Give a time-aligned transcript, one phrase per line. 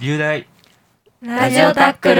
[0.00, 0.46] 流大。
[1.20, 2.16] ラジオタックル。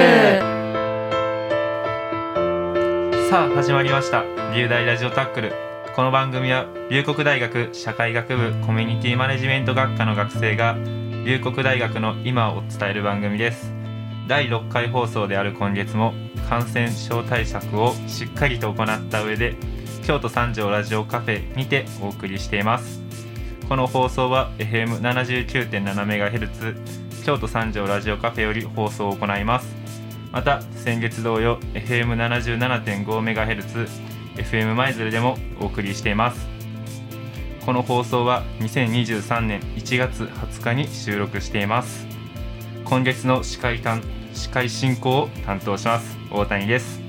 [3.31, 4.23] さあ始まりました。
[4.55, 5.55] 流大ラジオタックル。
[5.97, 10.77] この番組は龍谷大学社会学部コミュニティマネジメント学科の学生が
[11.25, 13.73] 龍谷大学の今を伝える番組です。
[14.29, 16.13] 第6回放送である今月も
[16.51, 19.57] 感染症対策をしっかりと行った上で
[20.05, 23.01] 京都三条ラジオカフェにてお送りしています。
[23.71, 29.75] この放送は FM79.7MHz 京都三条ラジオカフェより放送を行います。
[30.33, 33.89] また先月同様 FM77.5MHz
[34.37, 36.49] FM 舞鶴でもお送りしています。
[37.67, 42.07] この放送は2023年1月20日に収録しています。
[42.85, 47.01] 今月の司会担司会進行を担当します大谷です。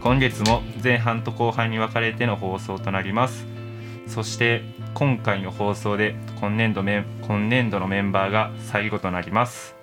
[0.00, 3.53] 今月も前半と後半に分かれての放送となります。
[4.06, 4.62] そして
[4.94, 9.74] 今回の放送で今年度メ今年度のメンバーが最後となります。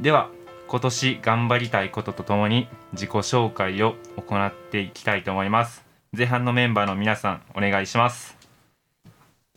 [0.00, 0.30] では
[0.68, 5.84] 今年頑張りたいこととともに自己紹介を行っていきたいと思います。
[6.16, 8.36] 前半のメンバーの皆さんお願いします。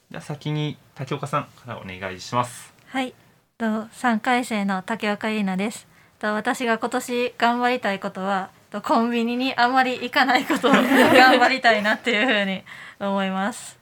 [0.09, 2.73] じゃ先に竹岡さんからお願いします。
[2.87, 3.13] はい。
[3.57, 5.87] と3回生の竹岡優奈です。
[6.19, 12.63] と私が今年頑張りたいことはとコンビニにあまり行かないことを 頑張りたいなっていうふうに
[12.99, 13.77] 思います。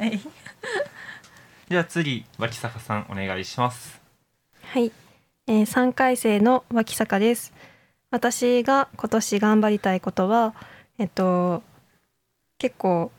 [0.00, 0.20] はい。
[1.68, 4.00] じゃあ次脇坂さんお願いします。
[4.64, 4.90] はい、
[5.46, 7.52] えー、3回生の脇坂です。
[8.10, 10.54] 私が今年頑張りたいことは
[10.98, 11.62] えっと
[12.58, 13.12] 結構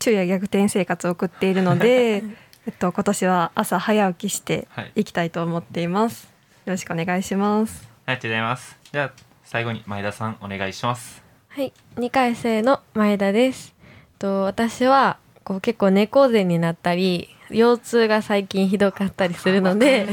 [0.00, 2.22] 昼夜逆転生活を送っているので
[2.66, 4.92] えっと今年は朝早起きしてはい。
[4.96, 6.24] いきたいと思っています、
[6.64, 7.86] よろしくお願いします。
[8.06, 8.78] ありがとうございます。
[8.92, 13.74] じゃあ最後に前田さんお願いしますはい、2回生の前田です。
[14.18, 20.06] と私はこう結構猫背になったり腰痛が最近ひどかったりするので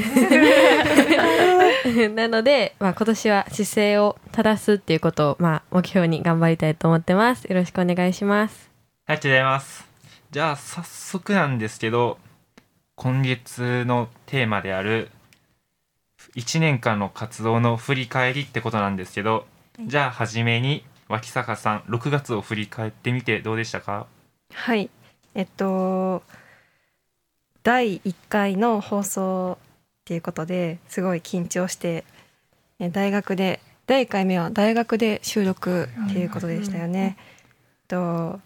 [2.16, 7.44] なので、まあ、今年は姿勢を正すっていうことを、まあ、目標に頑張りたいと思ってます。
[7.44, 8.72] よろしくお願いします。
[9.06, 9.86] ありがとうございます。
[10.32, 12.20] じゃあ早速なんですけど
[12.96, 15.12] 今月のテーマである
[16.36, 19.46] 1年間の活動の振り返りってことなんですけど
[19.80, 24.08] じゃあ初めに脇坂さん6月を振り返ってみてどうでしたか？
[24.54, 24.90] はい。
[25.36, 26.24] えっと
[27.64, 29.66] 第1回の放送っ
[30.06, 32.04] ていうことですごい緊張して
[32.80, 37.18] え大学で第1回目は大学で収録っていうことでしたよね。
[37.88, 38.40] と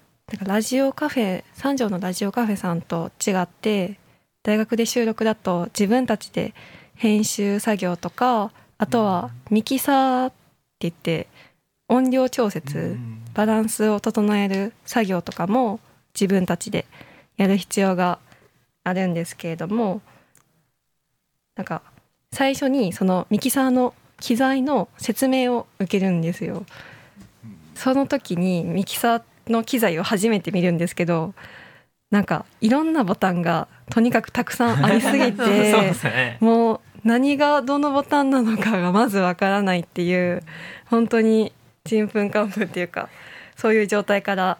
[0.43, 3.97] ラジオカフェ三条のラジオカフェさんと違って
[4.43, 6.53] 大学で収録だと自分たちで
[6.97, 10.35] 編集作業とかあとはミキサーって
[10.79, 11.27] 言って
[11.87, 12.97] 音量調節
[13.33, 15.79] バランスを整える作業とかも
[16.13, 16.85] 自分たちで
[17.37, 18.19] やる必要が
[18.83, 20.01] あるんですけれども
[21.55, 21.81] なんか
[22.31, 26.65] 最初にそのミキサーの機材の説明を受けるんですよ。
[27.75, 31.35] その時にミキサーの機材を初めて見るんですけど
[32.09, 35.43] なんかいろんなボタンがとにかくたくさんありすぎて
[36.09, 36.37] ね。
[36.39, 40.43] もう何がどのボタンなのかがまずわからないっていう
[40.85, 41.53] 本当に
[41.85, 43.09] ちんぷんかんぷんっていうか
[43.55, 44.57] そういう状態から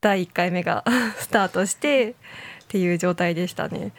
[0.00, 0.84] 第1回目が
[1.18, 2.14] スタートしてっ
[2.68, 3.92] ていう状態でしたね。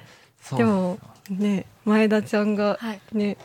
[0.58, 3.38] でもね前田ちゃんがはい、ね。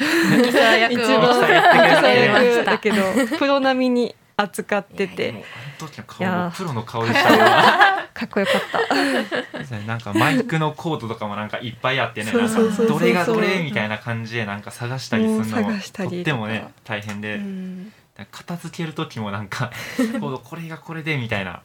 [0.00, 5.30] ミキサー役を 一番やってくれて役だけどプロ並みに扱ってて。
[5.30, 8.06] あの時の顔プロの顔でしたわ。
[8.12, 9.76] かっこよかった。
[9.86, 17.92] なんかマイクのコードとかもなんかいっぱいあってねそうそうそうそうなんかどれがどれみたいな感じでなんか探したりするのもとってもね大変で、うん。
[18.30, 21.62] 片付ける時もなんかコードこれがこれでみたいな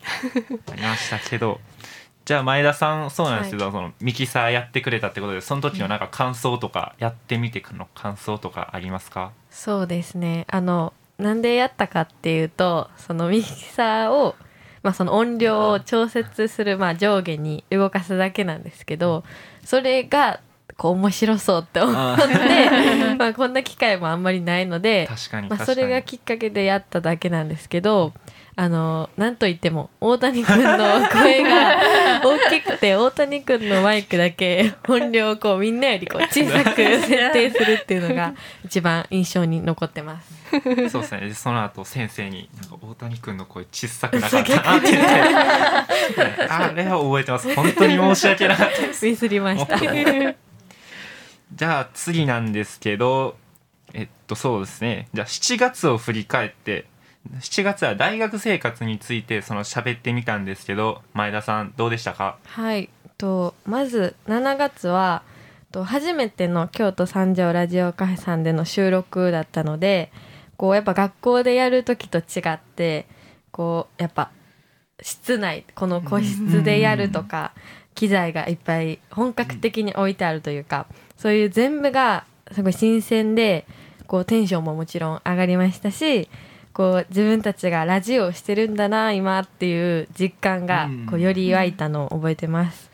[0.72, 1.60] ありましたけど。
[2.24, 9.32] じゃあ前田さんそうなんですけど、そのミキサーやってくれたってことでその時のなんか感想とかやってみての感想とかありますか？
[9.52, 10.48] そうですね。
[10.50, 14.36] あのなんでやったかっていうとそのミキサーを、
[14.84, 19.24] まあ、その音量を調節する、まあ、上下に動かすだけなんですけど
[19.64, 20.42] それが
[20.78, 25.08] こう面白そうって思ってまあこんな機会もあんまりないので、
[25.50, 28.14] まあ、それがきっかけでやっただけなんですけど
[28.58, 30.78] あのなんといっても大谷君の
[31.10, 31.78] 声が
[32.24, 40.34] 大きくて大谷君のマイクだけ音量をこうみんなよりこう小さく設定するっていうのが一番印象に残ってます。
[40.90, 41.22] そうですね。
[41.22, 45.14] でその後先生になんか 大谷君の声小さくなかったなって言って。
[46.48, 47.54] あれは覚えてます。
[47.56, 49.06] 本当に申し訳なかったです。
[49.06, 49.78] ミスりました。
[49.78, 53.38] じゃあ次なんですけど
[53.94, 55.10] えっとそうですね。
[55.14, 56.86] じゃあ7月を振り返って
[57.34, 62.38] 7月は大学生活についてその喋ってみたんですけど前田さんどうでしたか？
[62.46, 65.24] はいとまず7月は
[65.72, 70.12] と初めての京都三条ラジオカフェさんでの収録だったので
[70.58, 73.08] こうやっぱ学校でやる時と違って
[73.52, 74.32] こうやっぱ
[75.02, 77.54] 室内この個室でやるとか
[77.96, 80.88] 機材がいっぱい本格的に置いてあるというか
[81.18, 83.66] そういう全部がすごい新鮮で
[84.08, 86.30] こうテンションももちろん上がりましたし
[86.76, 92.92] こう自分たちがラジオをしてるんだな今っていう実感がこうより湧いたのを覚えてます。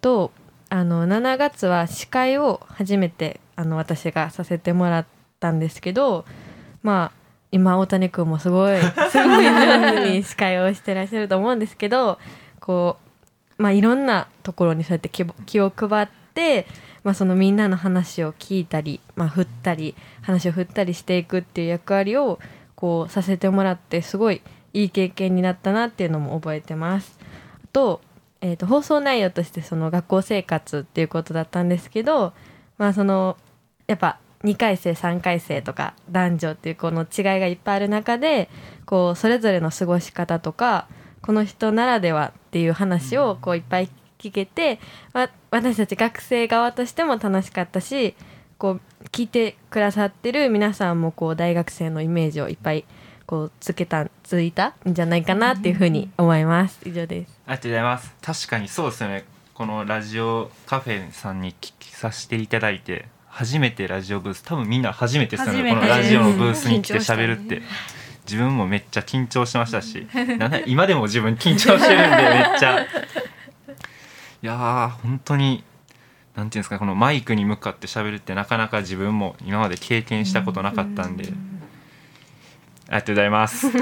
[0.00, 0.30] と
[0.70, 5.06] あの7月は司会を初めてあの私がさせてもらっ
[5.40, 6.24] たんですけど
[6.84, 7.12] まあ
[7.50, 8.78] 今大谷君もすごい
[9.10, 12.20] すごい上手に司会をしてらっしゃると思うんですけど
[12.60, 12.98] こ
[13.58, 16.68] うまあいろんなところにそうやって気気を配って、
[17.02, 22.38] まあ、そのみんなの話を聞いたり、まあ、振ったり話を振ったりしていくっていう役割を
[22.84, 24.42] こうさせてもらってすごい
[24.74, 27.18] いい経験になったなっていうのも覚えてます。
[27.64, 28.02] あと,、
[28.42, 32.34] えー、と放送内容としてその学校生活っていうことだったんですけど、
[32.76, 33.38] まあ、その
[33.86, 38.50] やっぱ2回生3回生とか男女っていうこの違いがいっぱいある中で
[38.84, 40.86] こうそれぞれの過ごし方とか
[41.22, 43.88] この人ならではっていう話をこういっぱい
[44.18, 44.78] 聞けて、
[45.14, 48.14] わ私たち学生側としても楽しかったし
[48.58, 48.80] こう
[49.12, 52.84] 聞いてくださってる皆さんもこう大学生のイメージをいっぱい
[53.26, 56.80] こうつけたついたんじゃないかなっていうふうに思います。
[56.84, 57.40] 以上です。
[57.46, 58.14] ありがとうございます。
[58.20, 59.24] 確かにそうですよね。
[59.54, 65.62] このラジオカフェさんに聞きさせていただいて初めてラジオブース多分みんな初めてですよね。
[65.62, 65.76] 初めて。
[65.76, 67.62] このラジオのブースに来て喋るって、
[68.24, 70.06] 自分もめっちゃ緊張しましたし。
[70.12, 72.80] なんなら今でも自分緊張してるんでめっちゃ。
[72.82, 72.86] い
[74.46, 75.64] やー本当に
[76.34, 81.32] なんていうんですかこのマイクに向かって喋るってなかなか自分も今まで経験したことなかったんで、
[82.88, 83.68] ありがとうございます。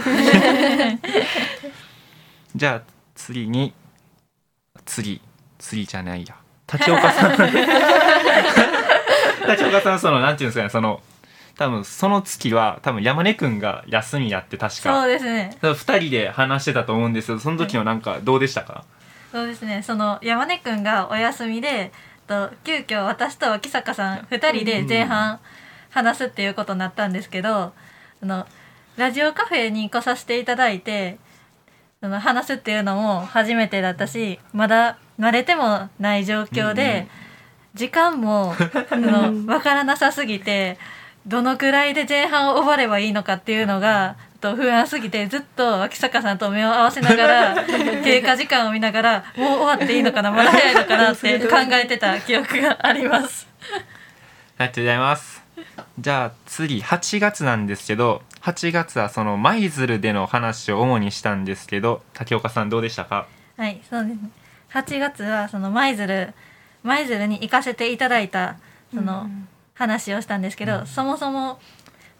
[2.54, 3.72] じゃあ次に
[4.84, 5.22] 次
[5.58, 6.36] 次じゃないや。
[6.72, 7.32] 立岡さん。
[9.48, 11.00] 立岡さんそのなんていうんですかねその
[11.56, 15.56] 多分その月は多分山根くんが休みやって確そうかですね。
[15.62, 18.84] 2人で話してたと思うんですけどその時のなんかどうでしたか、
[19.30, 19.82] そうですね。
[19.82, 21.92] その山根くんがお休みで
[22.48, 25.40] と急遽私と脇坂さん2人で前半
[25.90, 27.72] 話すっていうことになったんですけどあ
[28.22, 28.46] の
[28.96, 31.18] ラジオカフェに来させていただいて
[32.00, 37.06] その話すっていうのも初めてだったしまだ慣れてもない状況で、
[37.74, 38.54] 時間も
[38.90, 40.78] あの 分からなさすぎて
[41.26, 47.64] どのくらいで前半を終わればいいのかっていうのがと不安すぎてずっと脇坂さんと目を合わせながら
[48.04, 53.46] 経過時間を見ながらもう終わっていいのかなまだ早いのかなって 考えてた記憶があります。
[54.58, 55.42] ありがとうございます
[55.98, 63.26] じゃあ次8月なんですけど8月はその舞鶴での話を主にしたんですけど竹岡さんどうでしたか？
[63.56, 64.30] はい、そうですね。
[64.72, 66.34] 8月はその舞鶴
[66.82, 68.56] 舞鶴に行かせていただいた
[68.92, 69.30] その
[69.74, 71.60] 話をしたんですけど、そもそも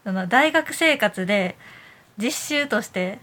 [0.05, 1.57] その大学生活で
[2.23, 3.19] 実習として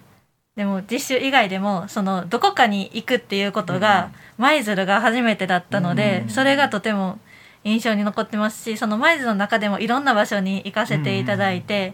[0.56, 7.18] でも実習以外でもそのどこかに行くっていうことが舞鶴が初めてだったので、それがとても
[7.64, 11.94] 印象に残ってますしその舞鶴の中でもいろんな場所に行かせていただいて、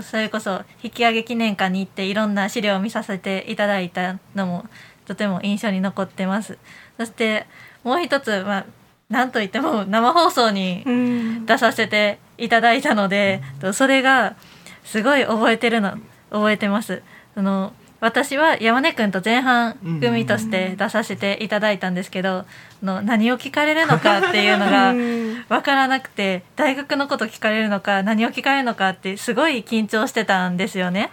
[0.00, 4.64] それこそ引き上げ記念館に行っていろんな資料を見させていただいたのも
[5.06, 6.58] とても印象に残ってます。
[6.96, 7.46] そして
[7.84, 8.66] もう一つ、まあ、
[9.08, 11.46] なんといっても生放送にうん。
[11.46, 14.36] 出させていただいたので、とそれが
[14.84, 15.98] すごい覚えてるの
[16.30, 17.02] 覚えてます。
[17.34, 22.44] その私は山根くんと前半組として出させていただいたんですけど、あ
[22.82, 31.10] の何を聞かれるのかっていうのがうん分からなくて大学のこと聞かれるのか何を聞かれるのかってすごい緊張してたんですよね。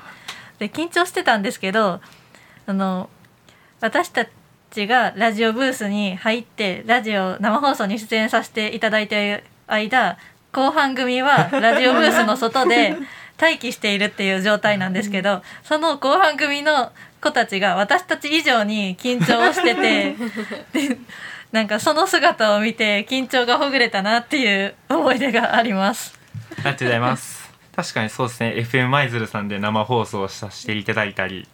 [0.60, 2.01] で緊張してたんですけど
[2.65, 3.10] あの
[3.79, 4.27] 私た
[4.72, 10.17] ちがラジオブースに入ってラジオ生放送に出演させていただいている間
[10.51, 12.96] 後半組はラジオブースの外で
[13.39, 20.15] 待機しているっていう状態なんですけどその後半組の子たちが私たち以上に緊張してて
[20.89, 20.97] で
[21.51, 26.19] なんかその姿を見て緊張がほぐれたなっていう思い出があります。
[26.51, 27.43] ありがとうございます。
[27.75, 31.47] 確かにそうですね FM 舞鶴さんで生放送をさせていただいたり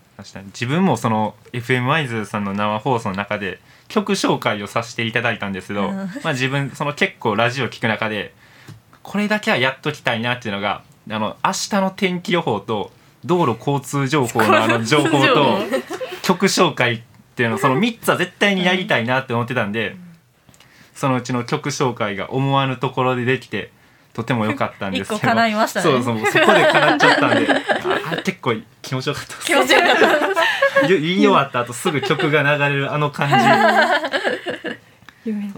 [0.48, 8.34] 自分もその FM 舞鶴さんの生放送の中で曲紹介をさせていただいたんですけど、うんまあ自分その結構ラジオ聞く中で
[9.02, 12.92] これだけはやっときたいなっていうのがあの明日の天気予報と
[13.26, 15.20] 道路交通情報のあの情報。
[15.28, 15.58] と
[16.22, 17.02] 曲紹介っ
[17.36, 19.96] ていうのその3つは絶対にやりたいなって思ってたんで、
[20.94, 23.72] そのうちの曲紹介が思わぬところでできて
[24.14, 25.16] とても良かったんですけど。
[25.16, 25.84] 一個叶いましたね。
[25.84, 27.62] そうそうそこで叶っちゃったんであ
[28.14, 29.36] あ結構気持ちよかった。
[29.36, 30.88] です気持ちよかった。
[30.88, 33.36] 言い終わった後すぐ曲が流れるあの感じ。
[35.26, 35.52] 夢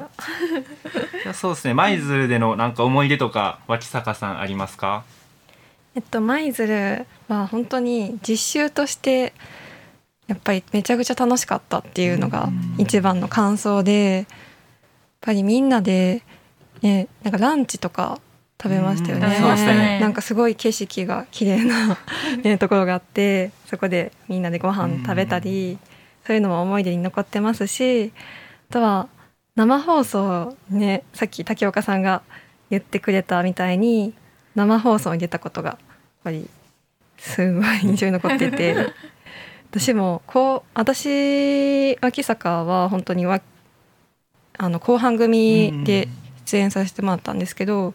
[1.33, 1.73] そうですね。
[1.73, 5.03] 舞鶴でのなんか思い出とか脇坂さんありますか？
[5.95, 9.33] えっと舞鶴は本当に実習として
[10.27, 14.25] やっぱりめちゃくちゃ楽しかったっていうのが一番の感想でやっ
[15.19, 16.23] ぱりみんなで、
[16.81, 18.19] ね、なんかランチとか
[18.61, 19.21] 食べましたようん。
[19.23, 19.29] ね。
[19.73, 19.99] ね。
[19.99, 21.97] なんかすごい景色が綺麗な、
[22.43, 25.79] ね、ところがあってそこでみんなでご飯食べたり
[26.25, 28.13] そういうのも思い出に残ってますし
[28.69, 29.09] あとは
[29.55, 32.21] 生放送ねさっき竹岡さんが
[32.69, 34.13] 言ってくれたみたいに
[34.55, 35.77] 生放送に出たことがやっ
[36.23, 36.49] ぱり
[37.17, 38.75] すごい印象に残ってて
[39.69, 43.41] 私もこう私脇坂は本当にわ
[44.57, 46.07] あの後半組で
[46.45, 47.93] 出演させてもらったんですけど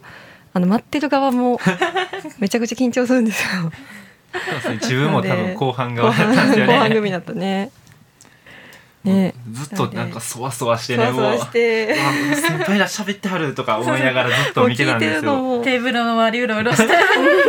[0.52, 1.60] あの待ってる側も
[2.38, 3.70] めちゃくちゃ緊張するんですよ。
[4.32, 7.70] そうですね自分も多分後半後側だ半ったんですよね後半組だったね。
[9.06, 9.34] ね。
[9.52, 11.86] ずっとなんかそわそわしてねもうそわそわして。
[11.86, 11.90] う。
[11.90, 11.96] わ
[12.36, 15.62] 先輩ら喋ってはるとか思いながらずっと見てたんですよ。
[15.62, 16.94] テーブルの周りうろうろして。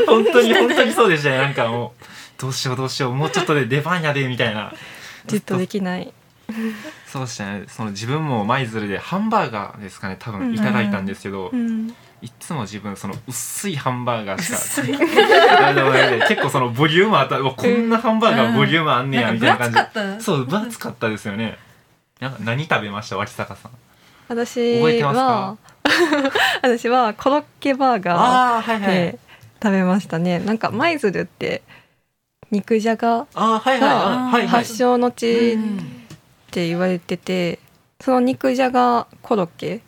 [0.06, 2.04] 本当に本当にそうでしたねなんかもう
[2.42, 3.14] どうしようどうしよう。
[3.14, 4.74] もうちょっとで出番やでみたいな。
[5.26, 6.14] じっとできない。
[7.08, 7.66] そうでしたね。
[7.68, 17.40] その自分も舞鶴でハンバーガーですかね多分いただいたんですけど、うんいつも自分その薄いハンバーガーしかあでもね結構そのボリュームあった。
[17.40, 20.24] こんなハンバーガーボリュームあんねやみたいな感じ。
[20.26, 21.58] そう分厚かったですよね。
[22.20, 23.18] なんか何食べました？
[23.18, 23.72] 脇坂さん。
[24.30, 25.58] 私は
[26.62, 29.20] 私はコロッケバーガーで
[29.62, 30.40] 食べましたね。
[30.40, 31.62] なんか舞鶴って
[32.52, 33.90] 肉じゃがああはいはい。
[33.92, 34.48] ああーはいはい。
[34.48, 35.78] 発祥の地っうん。
[36.50, 37.60] て言われてて、
[38.02, 39.82] その肉じゃがコロッケ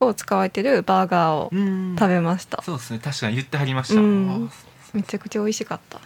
[0.00, 1.96] を使われてるバーガーをうん。
[1.98, 2.62] 食べました。
[2.62, 2.98] そうですね。
[2.98, 4.50] 確かに言ってはりました、うん。
[4.50, 4.52] あ
[4.92, 5.98] めちゃくちゃ美味しかった。
[5.98, 6.00] っ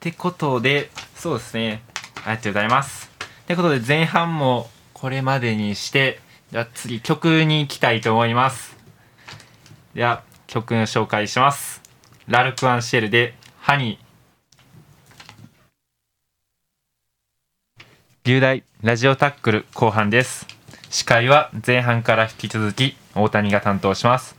[0.00, 1.82] てことでそうですね。
[2.24, 3.10] ありがとうございます。
[3.44, 6.20] ってことで前半もこれまでにして
[6.50, 8.76] じゃあ次曲に行きたいと思います。
[9.94, 11.80] では曲の紹介します。
[12.26, 14.04] ラルク・アンシェルで「ハニー」
[18.26, 20.53] 雄大ラジオタックル後半です
[20.94, 24.36] 司会は前半から引き続き大谷が担当します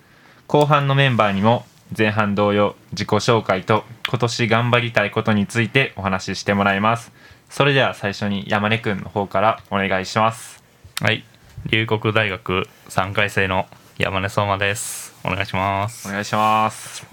[0.47, 7.12] 後半のメンバーにも前半同様自己紹介と今年頑張りたいことについてお話ししてもらいます
[7.50, 10.63] それでは最初に山根くんの方からお願いします
[11.01, 11.25] はい、
[11.65, 13.65] 龍谷大学3回生の
[13.97, 15.13] 山根相馬です。
[15.25, 16.07] お願いします。
[16.07, 17.05] お願いします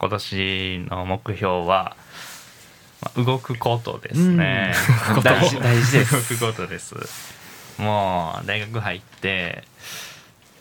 [0.00, 1.96] 今年の目標は、
[3.00, 4.74] まあ動くことですね。
[5.22, 6.96] 大事大事です 動くことです。
[7.78, 9.64] もう大学入って、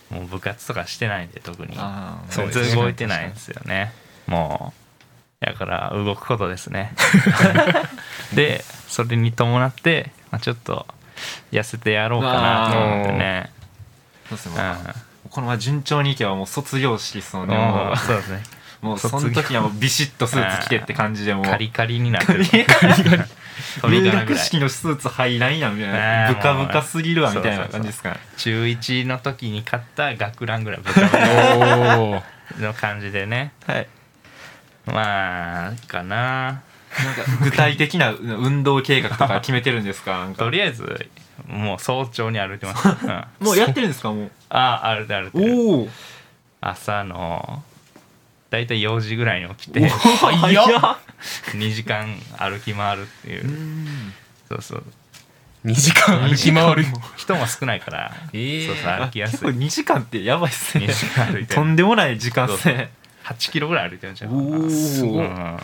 [0.09, 1.77] もう部活とかしてないんで特に
[2.29, 3.93] 全然動いてないんですよね。
[4.27, 4.73] も
[5.41, 6.93] うだから動くことですね。
[8.33, 10.87] でそれに伴って、まあ、ちょっと
[11.51, 13.51] 痩せてやろうかなと思ってね。
[14.29, 15.05] そうですね、うん
[15.35, 18.43] このまま順調にいけばもう卒業式ですもんねももうそうですね。
[18.83, 22.45] うもうその時はもうビシッとスーツ着てって感じでもうカリカリになってる。
[22.45, 23.17] カリカリ鳥
[23.83, 26.33] 入学式のスーツ入らんやんみたいな。
[26.33, 28.11] ブカブカすぎるわみたいな感じですか。
[28.11, 32.23] ね中1の時に買った学ランぐらいブカブカ
[32.59, 33.53] の感じでね。
[33.65, 33.87] はい。
[34.85, 36.61] まあかな。
[36.97, 40.29] なんか具体的な運動計画とか決めてるんですか？
[40.37, 41.09] とりあえず
[41.47, 44.11] もう早朝に歩いてます、うん、あもうやってるんですか？
[44.13, 44.31] もう。
[44.49, 45.55] あ歩いて歩いてる。
[45.59, 45.89] おお
[46.61, 47.63] 朝の
[48.49, 49.89] だいたい4時ぐらいに起きて。
[49.89, 50.63] 早
[50.93, 50.97] っ
[51.57, 53.47] 2時間歩き回るっていう。
[53.47, 54.13] う、ん。
[54.49, 54.83] そうそう。
[55.65, 56.85] 2時間歩き回る。
[57.17, 59.39] 人も少ないから、ええそうそう歩きやすい。
[59.39, 60.85] 結構2時間ってやばいっすね。
[60.85, 61.47] 2時間歩いてる。
[61.47, 62.91] とんでもない時間っすね。
[63.23, 65.59] 8キロぐらい歩いてるんじゃんおおすごいうん。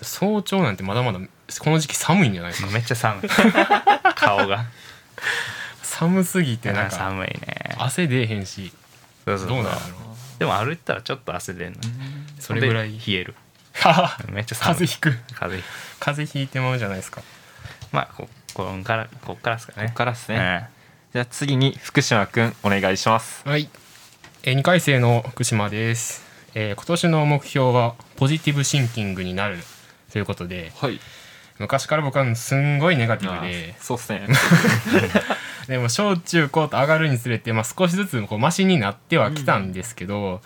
[0.00, 2.70] 早朝なんてまだまだこの時期寒いんじゃないですか？
[2.70, 3.28] めっちゃ寒い。
[4.16, 4.64] 顔が。
[5.82, 7.74] 寒すぎてなんか寒いね。
[7.78, 8.72] 汗出えへんし。
[9.26, 11.82] そうそうどうなんだろでも歩いたらちょっと汗出んのう
[12.40, 12.92] それぐらい。
[12.92, 13.34] で冷える
[14.30, 14.74] めっちゃ寒い。
[14.74, 15.10] 風邪ひく。
[15.34, 17.22] 風邪風邪ひいてまうじゃないですか。
[17.92, 19.88] まあここっからこっからですかね。
[19.88, 20.38] こっからっすね。
[20.38, 20.68] ね
[21.12, 23.42] じゃあ次に福島くんお願いします。
[23.48, 23.68] はい、
[24.42, 26.22] えー、2回生の福島です、
[26.54, 29.58] えー今年の目標はポジティブシンキングになる
[30.12, 30.72] ということで。
[30.76, 31.00] はい。
[31.58, 33.74] 昔から僕はすんごいネガティブで。
[33.80, 34.28] そうっすね。
[35.66, 40.40] でも小中高と上がるにつれて、まあ、少しずつこうマシになってはきたんですけど、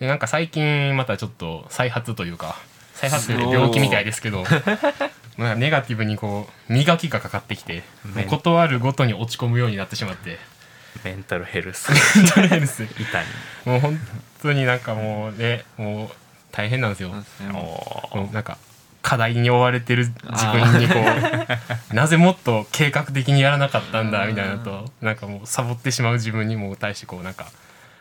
[0.00, 2.56] でなんか最近またちょっと再発というか
[2.94, 4.44] 再発って病気みたいですけど
[5.36, 7.82] まあネガティブにこう磨きがかかってきて
[8.28, 10.38] 断るごとに落ち込むようになってしまって。
[11.04, 11.88] メンタルヘルス。
[12.34, 13.24] とりあえず痛い。
[13.64, 14.00] もう本
[14.42, 16.10] 当になんかもうねもう
[16.52, 17.12] 大変なんですよ。
[18.32, 18.58] なんか
[19.02, 20.94] 課題に追われてる自分にこ
[21.92, 27.46] う なぜもっと計画的にやらなかったんだみたいなのとなんかもうサボってしまう自分にも対してこうなんか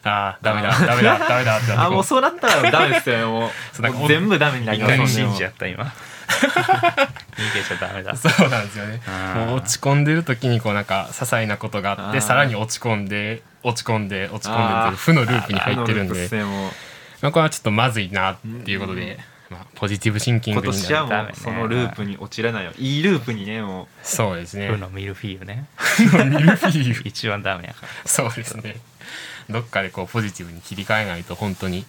[0.06, 3.18] ああダメだダメだダメだってなってあこもうそうなったらダメですよ。
[3.18, 5.84] ねも そう全部ダメになります何もんね信じちゃった今。
[6.26, 8.16] 逃げちゃダメだ。
[8.16, 9.02] そうなんですよね。
[9.36, 16.30] もう落ち込んでる時にこうなんか些細なことがあってさらに落ち込んで落ち込んで落ち込んでっていう負のループに入ってるんで。
[17.22, 19.18] まあ、これはちょっとまずいなっていうことで、
[19.50, 24.70] まあ、ポジティブシンキン今グに年はもうそのループに落ちれないよいいループにねもそうですね。
[24.70, 25.66] 負のミルフィーユね
[26.04, 27.02] ミルフィーユ。
[27.06, 27.88] 一番ダメやから。
[28.06, 28.78] そうですね。
[29.50, 31.86] どっかでこうポジティブに切り替えないと本当に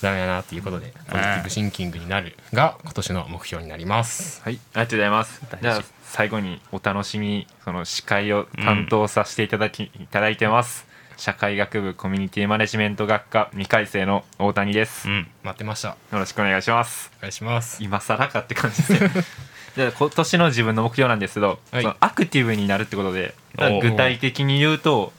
[0.00, 4.40] ダメだなっていうことでポジティブシンキングになるが今年の目標になります。
[4.42, 4.58] うはい。
[4.74, 5.42] ありがとうございます。
[5.60, 10.86] じゃあ最後にお楽しみにその司会を担当させていただき、いただいてます。
[11.16, 15.28] 社会学部コミュニティマネジメント学科2回生の大谷です、ようん。
[15.42, 15.96] 待ってました。
[16.10, 17.10] ろしくお願いします。
[17.18, 17.82] お願いします。
[17.82, 19.10] 今更かって感じですね
[19.76, 21.82] じゃあ今年の自分の目標なんですけど、はい。
[21.82, 23.34] そのアクティブになるってことで
[23.82, 25.12] 具体的に言うと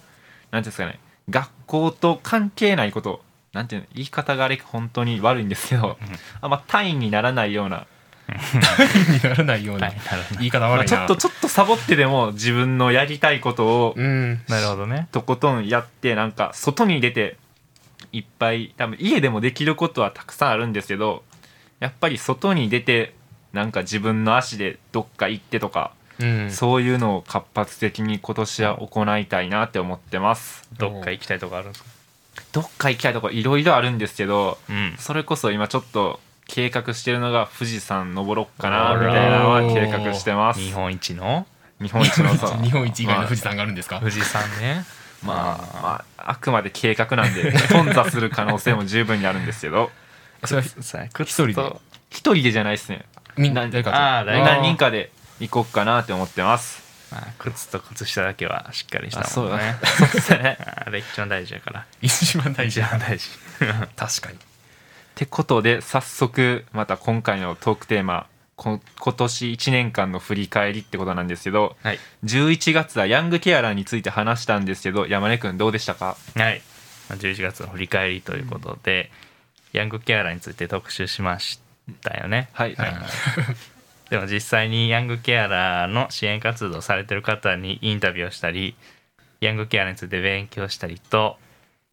[0.52, 3.22] 何ていうんですかね学校と関係ないこと
[3.54, 5.98] なんていうの言い方があれ本当に悪いんですけど、
[6.42, 7.88] あんま単位にならないような、
[8.28, 9.92] にならないような。
[10.40, 10.98] 言い方まあ悪いな。
[10.98, 14.42] ちょっとちょっとサボってでも自分のやりたいことをうん。
[14.50, 15.08] なるほどね。
[15.14, 17.38] とことんやってなんか外に出て
[18.12, 21.24] いっぱい多分家でもできることはたくさんあるんですけど
[21.80, 23.15] やっぱり外に出て
[23.56, 26.52] なんか自分の足でどっか行ってとか、うん。
[26.52, 30.68] そういうのを活発的に今年は行いたいなって思ってます。
[30.78, 31.90] どっか行きたいとこあるんですか？
[32.52, 34.96] どっか行きたいとこいろいろあるんですけどうん。
[35.00, 40.60] それこそ今ちょっと計画してるのが富士山登ろっかなみたいなのは計画してます。
[40.60, 41.48] 日本一の？
[41.82, 44.00] 日本一のさ 日本一以外の富士山があるんですか？
[44.00, 44.86] 富士山ね。
[45.24, 49.90] まあ、まあ、あくまで計画なんで 頓挫する可能性も十分にあるんですけど。
[50.44, 51.54] それ一人で？
[51.56, 51.82] と
[52.12, 53.04] 一人でじゃないですね
[53.38, 53.96] みんな誰かと。
[53.98, 56.84] あー誰何人かで行こうかなって思ってます。
[57.12, 59.76] まあ靴と靴下だけはしっかりしたもんね。
[59.86, 60.58] そうですね。
[60.86, 61.86] あれ一番大事やから。
[62.02, 63.30] 一番大事一番大事。
[63.96, 64.36] 確かに。
[64.38, 64.40] っ
[65.16, 72.00] てことで早速また今回のトークテーマこ今年1年間の振り返りってことなんですけどはい。
[72.24, 76.18] 11月はヤングケアラーについて話したんですけど山根くんどうでしたか？
[76.36, 76.62] はい。
[77.10, 79.12] まあ11月の振り返りということで、
[79.74, 81.60] ヤングケアラーについて特集しまし
[81.94, 82.50] たよね。
[82.54, 82.78] はい、うん。
[84.10, 88.76] でも実際にヤングケアラーの支援活動されてる方にインタビューをしたり
[89.42, 91.38] ヤングケアラーについて勉強したりと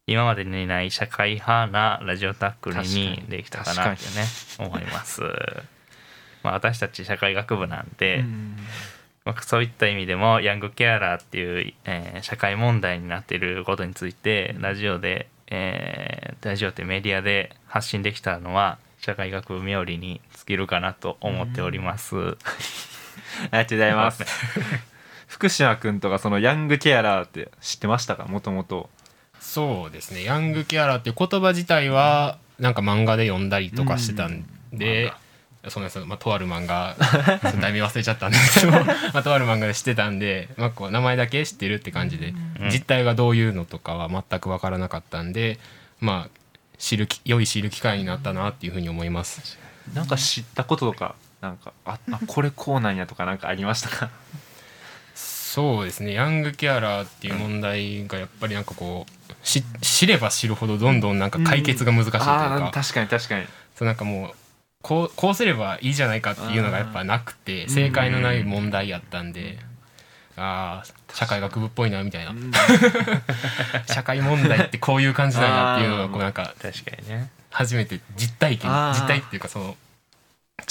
[0.05, 4.25] 今までにない社会派なラジオタックルにできたかなってね
[4.59, 5.21] 思います。
[6.43, 8.57] まあ、私たち社会学部なんで、うん。
[9.23, 22.15] まあ、そういった意味でもヤングケアラーっていう、えー社会問題になっていることについてラジオで、えーラジオってメディアで発信できたのは社会学部冥利に尽きるかなと思っております。
[22.15, 22.35] あり
[23.51, 24.23] がとうございます。
[25.27, 28.23] 福島くんとかそのヤングケアラーって知ってましたか？
[28.25, 28.89] もともと。
[29.41, 30.23] そうですね。
[30.23, 35.11] ヤングケアラーっていう言葉自体はなんか漫画で読んだりとかしてたんで、
[35.67, 36.95] そうなんですよ、まあ、とある漫画。
[37.59, 38.71] 題名忘れちゃったんですけど、
[39.11, 42.69] まあ、とある漫画で知ってたんで、まあ、こう名前だけ知ってるって感じで、うん。
[42.69, 45.59] 実態がどういうのとかは全く分からなかったんで
[45.99, 46.42] まあ
[46.77, 49.57] 知るき良い知る機会になったなっていうふうに思います。
[49.93, 54.09] なんか知ったこととかなんかああ これこうなんやとかなんかありましたか？
[55.15, 56.13] そうですね。
[56.13, 63.45] ヤングケアラーっていう問題がやっぱりなんかこうし知れば知るほどどんどんなんか解決が難しいというか、あー確かに確かに。
[63.75, 64.33] そうなんかもう
[64.81, 69.59] こうこうすればいいじゃないかっていうのがやっぱなくて正解のない問題やったんで
[70.35, 72.33] ああ社会学部っぽいなみたいな。
[73.87, 77.29] 社会問題ってこういう感じなんやっていうのがこうなんか確かにね。
[77.51, 79.77] 初めて実体験実体っていうかその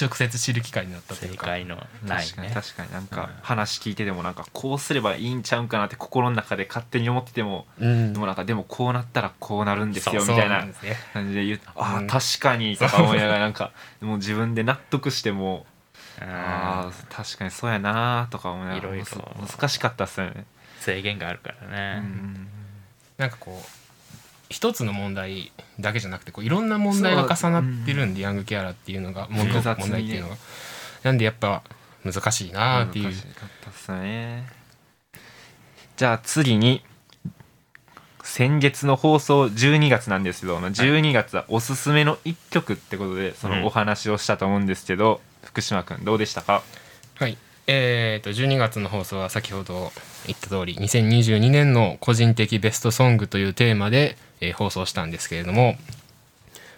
[0.00, 1.46] 直接知る機会になったというか。
[1.46, 2.48] 正解のない確かに。
[2.48, 2.54] ね。
[2.54, 8.12] 確かになんか話聞いてでもなんかこうすればいいんちゃうんかなって心の中で勝手に思っててもうん。
[8.12, 10.66] でもなんかでもこうなったらこうなるんですよみたいな
[11.12, 12.04] 感じで言うあうん。
[12.06, 15.66] あ確かにとか思いながらなんかもう自分で納得しても
[16.28, 19.06] あああ確かにそうやなとか思いながらいろいろ。
[19.40, 20.44] 難しかったっすよね。
[20.80, 22.48] 制限があるからうね、ん
[23.16, 23.66] なんかこう
[24.48, 29.76] 一つの問題だけじゃなくてこういろんな問題が重なってるんでヤングケアラーっていうのが問題っ
[30.08, 30.36] ていうのが。
[31.04, 31.62] なんでやっぱ
[32.04, 33.04] 難しいなっていう。
[33.06, 34.46] 難しかったっすね。
[35.96, 36.84] じゃあ次に
[38.24, 46.62] 先月の放送12月なんですけど、まあ12月はおすすめの1曲ってことでそのお話をしたと思うんですけど、福島君どうでしたか？
[47.16, 47.36] はい。
[47.68, 49.92] えー、と12月の放送は先ほど
[50.26, 55.76] 言った通り2022年の個人的ベストソングというテーマで、えー放送したんですけれども、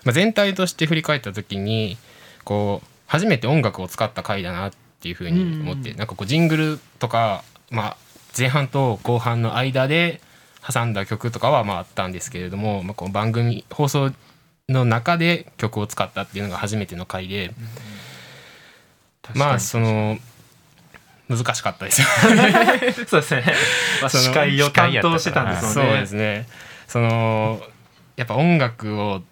[0.04, 1.96] まあ、全体として振り返った時に
[2.44, 7.96] こう初めて音楽を使った回だなっていうふうに思って、なんかこうジングルとか、まあ、
[8.36, 10.20] 前半と後半の間で
[10.66, 14.12] 挟んだ曲とかはまああったんですけれども、まあ、この番組放送
[14.68, 17.52] の中で曲を使ったっていうのが初めての回で、
[19.34, 20.18] まあその
[21.28, 22.06] 難しかったですよ
[23.08, 23.44] そうですね、
[24.02, 26.46] まあ、司会を担当してたんですそうよねですね。
[26.86, 27.62] その
[28.16, 29.22] やっぱ音楽を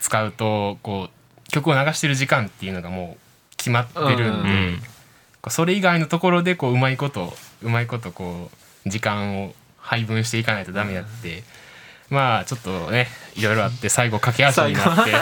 [0.00, 4.82] 使うとこう曲を流してる時間っていうのがもう決まってるんで、うん。
[5.48, 8.50] それ以外のところでこううまいことうまいことこ
[8.84, 11.44] う時間を配分していかないとダメだって、
[12.12, 15.12] まあちょっとねいろいろあって最後駆け足になって。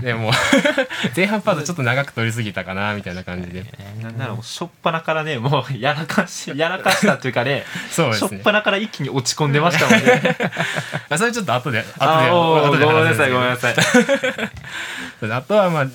[0.00, 0.30] でも
[1.16, 3.64] 前半パートちょっと長く取りすぎたかなみたいな感じで。
[4.00, 8.28] なんならもう初っ端からねもうやらかしやらかしたっていうかねそうですね。
[8.28, 10.38] 初っ端から一気に落ち込んでましたもんね。
[11.10, 13.74] あそれちょっと後で後ででごめんなさいごめんなさい。
[15.30, 15.86] あとはまあ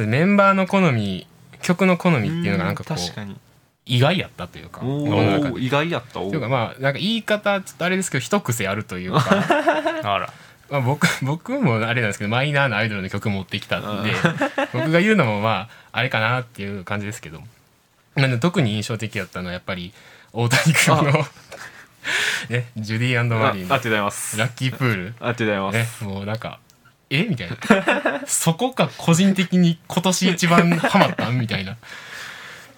[0.00, 1.26] メンバーの好み
[1.62, 3.36] 曲の好みっていうのがなんかこう確かに
[3.84, 4.80] 意外やったというか
[5.58, 9.20] 意外やったおというかまあなんか言い方ちょっとあれですけど一癖あるというか。
[10.04, 10.32] あら。
[10.70, 14.12] まあ僕僕もあれなんですけどマイナーなアイドルの曲持ってきたんで
[14.72, 17.42] 僕が言うのもまああれかなっていう感じですけど。
[18.14, 19.92] なんで特に印象的だったのはやっぱり
[20.32, 21.26] 大谷君の
[22.50, 24.38] ねジュディあマリーのありがとうございます。
[24.38, 25.14] ラッキープール。
[25.18, 26.58] ありがとうございまねす、もうなんか
[27.10, 27.24] え？
[27.24, 27.56] みたいな。
[28.26, 31.38] そこか個人的に今年一番ハマったん？
[31.38, 31.76] みたいな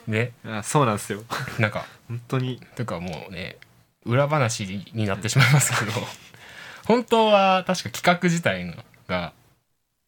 [0.06, 0.32] ね。
[0.44, 1.22] あそうなんですよ。
[1.58, 1.86] なんか。
[2.08, 2.60] 本当に。
[2.76, 3.56] というかもうね
[4.04, 5.92] 裏話になってしまいますけど。
[6.86, 8.74] 本当は確か企画自体の
[9.08, 9.32] が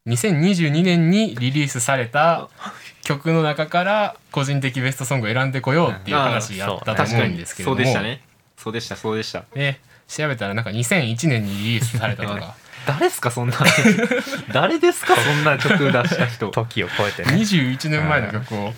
[0.06, 2.48] 2022年にリリースされた
[3.02, 7.76] 曲の中から個人的ベストソングを選んでこようっていう話やったと思うんですけれども。
[7.76, 8.22] そうでしたね。
[8.56, 9.44] そうでしたそうでした。
[9.54, 12.54] ね調べたらなんか2001年にリリースされたとか。
[12.86, 13.56] 誰ですかそんな。
[14.52, 16.50] 誰ですかそんな曲出した人。
[16.50, 17.32] 時を超えてね。
[17.32, 18.74] 21年前の曲を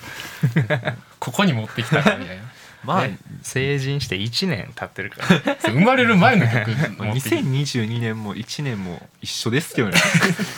[1.18, 2.42] ここに持ってきたかみたいな。
[2.84, 3.18] まあ、ね。
[3.42, 5.56] 成人して1年経ってるから。
[5.66, 9.98] 生まれる前の曲持ってきて2022 年も1年も一緒ですけどね。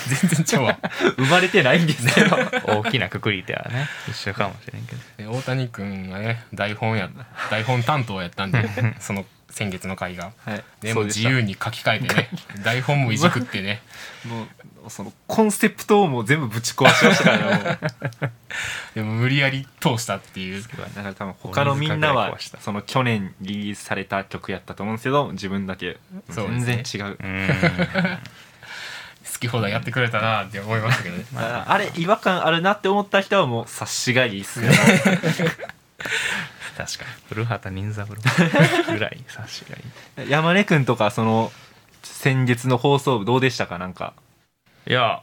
[0.07, 0.65] 全然ちゃう。
[0.65, 0.79] わ
[1.17, 5.31] 生まれてないんですけど大きなくくりではね一緒かもしれんけど。
[5.31, 7.09] ね大谷君がね台本や
[7.51, 8.69] 台本担当やったんで
[9.01, 10.33] その先月の回が。
[10.39, 10.65] はい。
[10.81, 12.31] でした自由に書き換えてね。
[12.65, 13.83] 台本もいじくってね。
[14.27, 14.47] も
[14.87, 17.65] うそのコンセプトをもう全部ぶち壊しましたからね
[18.23, 18.31] もう。
[18.95, 20.63] でも無理やり通したっていう。
[20.63, 20.69] だ
[21.03, 25.99] から多分他のみんなはその去年リリースされた曲やったと思うんですけど自分だけ。
[26.29, 27.17] 全然違う。
[27.21, 27.49] うん。
[29.33, 31.25] 好き放題やってくれたなって思いましたけどね。
[31.35, 34.71] だからあれ違和感あるなって思った人はもう察しがいいっすね
[36.77, 38.15] 確か古畑任三郎。
[38.93, 39.77] ぐらい察しが
[40.23, 40.31] いい。
[40.31, 41.53] 山根くんとかその
[42.03, 43.79] 先月の放送部どうでしたか？
[43.79, 44.15] なんか。
[44.87, 45.21] いや、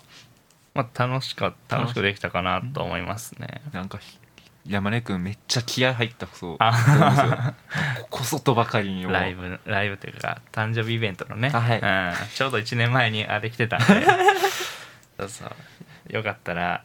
[0.73, 3.61] まあ、楽しか楽しくできたかなと思いますね。
[3.73, 4.19] なんかひ
[4.67, 6.57] 山根くんめっちゃ気合入ったそう。
[6.57, 9.11] ここぞとばかりにも。
[9.11, 11.79] ライブライブというか誕生日イベントのね、はい。
[11.79, 13.85] うん、ちょうど1年前にあれ来てたんで。
[15.17, 16.13] そうそう。
[16.13, 16.83] よかったら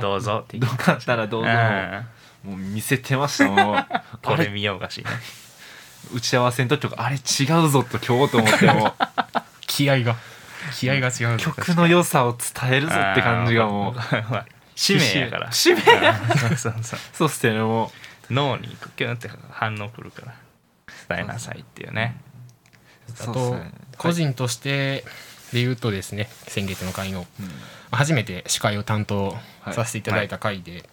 [0.00, 0.42] どうぞ。
[0.44, 1.50] ってよかったらどうぞ。
[1.50, 2.06] ん。
[2.44, 3.48] もう見せてました。
[3.50, 3.86] もう。
[4.22, 5.10] これ見ようがしね
[6.12, 8.94] 打ち合わせの時とかあれ違うぞと今日と思っても
[9.66, 10.16] 気合が。
[10.74, 13.94] 気合が違う曲の良さを伝えるぞって感じがもう。
[14.74, 15.50] 使命やから。
[15.52, 15.90] 使命そ
[16.48, 17.00] うそうそう。
[17.12, 17.92] そうっすよねも
[18.30, 20.34] 脳にキュンって反応くるから。
[21.08, 22.20] 伝えなさいっていうね。
[23.08, 23.56] うあと
[23.96, 25.04] 個人として
[25.52, 27.48] で言うとですね先月の回のうん。
[27.90, 29.34] 初めて司会を担当
[29.72, 30.84] させていただいた回で、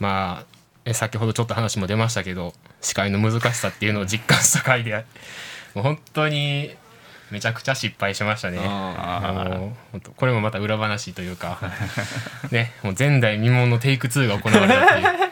[0.00, 0.46] まあ
[0.84, 5.04] え先ほどちょっと話も出ましたけど司会の難しさっていうのを実感した回で
[5.74, 6.74] もう本当に
[7.30, 8.58] めちゃくちゃ失敗しましたね。
[8.58, 9.58] ああー。
[9.58, 11.60] もう本当これもまた裏話というか
[12.50, 15.27] ねもう前代未聞のテイク2が行われたっていう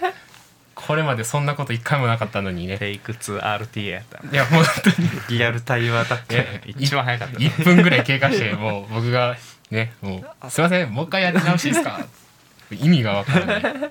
[0.87, 2.79] これまでそんなこと一回もなかったのにね。
[2.79, 4.19] テイク 2RTA やった。
[4.27, 5.09] いやもう本当に。
[5.09, 6.25] ーリアルタイムアタック。
[6.31, 7.39] え 一番早かった。
[7.39, 9.37] 1分ぐらい経過してもう僕が
[9.71, 10.21] ねもう
[10.51, 12.01] 「すいませんもう一回やり直しですか?
[12.71, 13.91] 」意味が分からない。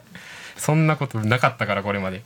[0.58, 2.22] そんなことなかったからこれまで。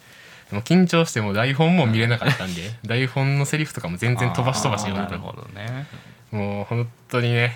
[0.51, 5.85] もう緊張してもう台本も見れなかったんで 台本のセリフとかも全然飛ばし飛ばし読んでなるほどね。
[6.31, 7.55] もう本当にね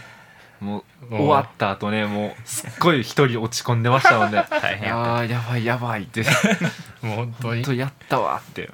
[0.63, 4.45] もう終わった後ねもうすっごい一人落ち込んでましたもんね。
[4.49, 5.15] 大変やった。
[5.15, 6.23] あーやばいやばいって。
[7.01, 7.63] もう本当に。
[7.63, 8.69] 本当やったわって。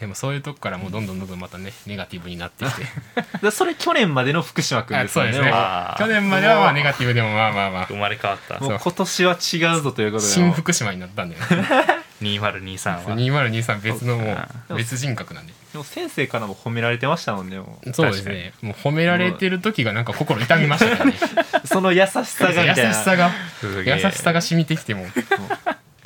[0.00, 2.86] でもそういうとこからもうどんどんどんどんまたねネガティブになってきて。
[3.42, 5.32] でそれ去年までの福島君あですよね。
[5.32, 5.56] そうですね。
[5.56, 5.98] あー。
[5.98, 7.86] 去年まではまあネガティブでもまあまあまあ。
[7.86, 8.58] 生まれ変わった。
[8.60, 10.30] もう今年は違うぞということで。
[10.30, 13.16] 新福島になったんだよね2023は。
[13.16, 14.36] 2023別のも
[14.68, 15.52] そう別人格なんで。
[15.72, 17.92] でも先生からも褒められてましたもんねもう。
[17.92, 18.52] そうですね。
[18.62, 21.16] もう褒められてる時がなんか心痛みましたからね。
[21.64, 23.30] その優しさが優しさが
[23.62, 25.06] 優しさが染みてきても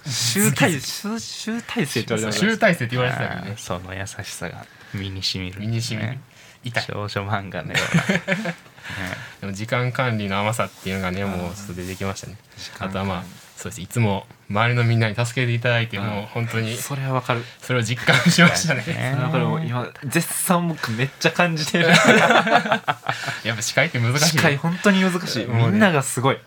[0.06, 6.12] 集大集集大成って言われてました集大成って言われてたけどねその優しさが身に染みる身に染みる。
[6.12, 6.20] ね
[6.64, 6.82] 痛い。
[6.82, 8.54] 少女漫画のような。
[9.40, 12.36] でも時間管理の甘さっていうのがねもうちょっと出てきましたね。
[12.78, 17.42] あとはまあそうですいつも周りのみんなに助けていただいてもう本当にそれはわかる。
[17.60, 18.84] それを実感しましたね。
[18.86, 19.16] ね。
[19.20, 21.88] だから今絶賛僕めっちゃ感じてる。
[21.90, 25.48] やっぱ司会って難しい司会本当に難しい。
[25.48, 25.54] ね。
[25.54, 26.38] みんながすごい。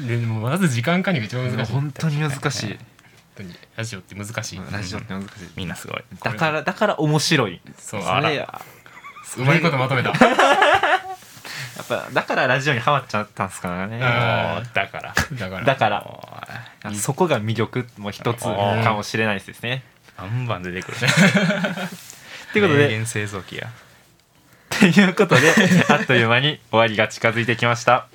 [0.00, 1.72] でもまず時間管理が一番難しい。
[1.72, 2.78] 本本当に難しい。
[3.36, 4.60] 当にラジオって難しい。
[4.72, 5.28] ラジオって難しい。
[5.54, 5.68] みん。
[5.68, 7.60] なすごいだからだから面白い。
[7.78, 8.60] そうそれや。
[9.38, 10.08] うまいことまとめた。
[10.08, 10.16] や
[11.80, 14.00] っぱだからラジオにハマっちゃったんですからね。
[14.02, 14.74] あもう。
[14.74, 15.14] だから。
[15.38, 15.64] だから。
[15.64, 19.82] だからもそこが魅力も一つかもしれないですね。
[20.18, 20.98] うバンバン出てくる
[22.52, 22.84] ということで。
[22.84, 23.68] 名言製造機や。
[24.70, 25.52] ということで
[25.88, 28.06] あっという間に終わりが近づいてきました。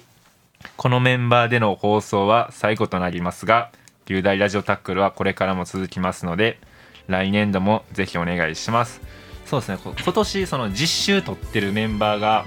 [0.77, 3.69] このメンバーでの放送は最後となりますが
[4.07, 6.59] 流大ラジオタックルはこれからも続きますので
[7.07, 9.01] 来年度もぜひお願いします。
[9.45, 9.77] そうですね。
[9.83, 12.45] こ今年その実習取ってるメンバーが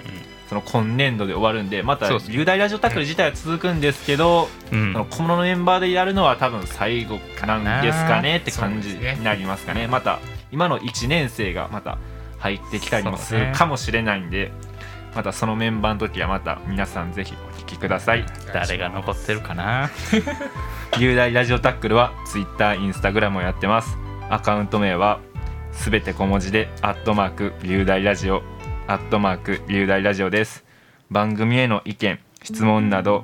[0.49, 2.37] その今年度で終わるんでまたそうですね。
[2.37, 4.93] 流大ラジオタックル自体は続くんですけど、うん。
[4.93, 9.87] その小物のメンバーでやるのは多分最後なんですかねって感じになりますかね。
[9.87, 11.99] また今の1年生がまた
[12.39, 14.51] 入ってきたりもするかもしれないんで、
[15.15, 18.25] またそのメンバーの時はまた皆さんぜひお聞きください。
[18.55, 19.91] 誰が残ってるかな？
[20.99, 23.99] 雄大ラジオタックルは Twitter、Instagram をやってます。
[24.31, 25.21] アカウント名は
[25.73, 28.43] すべて小文字でアットマーク雄大ラジオ
[28.89, 30.65] アットマーク雄大ラジオです。
[31.11, 33.23] 番組への意見質問など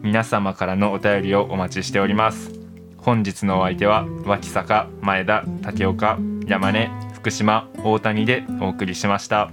[0.00, 2.52] 皆様からのお便りをお待ちしております。
[2.96, 9.50] 本日のお相手は脇坂前田竹岡山根福島大谷でお送りしました。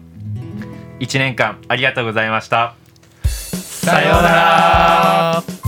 [1.00, 2.76] 1年間ありがとうございました。
[3.24, 5.67] さようなら。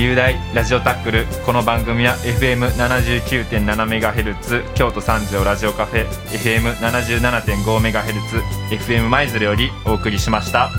[0.00, 10.70] 雄大ラジオタックルこの番組は FM79.7MHz 京都三条ラジオカフェ FM77.5MHz FM 舞鶴よりお送りしました。